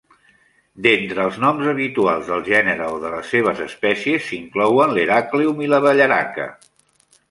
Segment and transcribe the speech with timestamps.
[0.85, 6.55] D'entre els noms habituals del gènere o les seves espècies s'inclouen l'heracleum i la belleraca.